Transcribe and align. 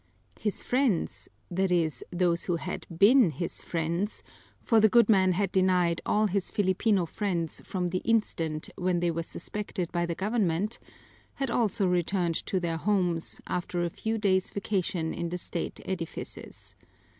His 0.39 0.63
friends, 0.63 1.29
that 1.51 1.69
is, 1.71 2.03
those 2.09 2.45
who 2.45 2.55
had 2.55 2.87
been 2.97 3.29
his 3.29 3.61
friends 3.61 4.23
for 4.59 4.79
the 4.79 4.89
good 4.89 5.09
man 5.09 5.33
had 5.33 5.51
denied 5.51 6.01
all 6.07 6.25
his 6.25 6.49
Filipino 6.49 7.05
friends 7.05 7.61
from 7.63 7.89
the 7.89 7.99
instant 7.99 8.71
when 8.77 8.99
they 8.99 9.11
were 9.11 9.21
suspected 9.21 9.91
by 9.91 10.07
the 10.07 10.15
government 10.15 10.79
had 11.35 11.51
also 11.51 11.85
returned 11.85 12.43
to 12.47 12.59
their 12.59 12.77
homes 12.77 13.41
after 13.45 13.83
a 13.83 13.91
few 13.91 14.17
days' 14.17 14.49
vacation 14.49 15.13
in 15.13 15.29
the 15.29 15.37
state 15.37 15.79
edifices. 15.85 16.75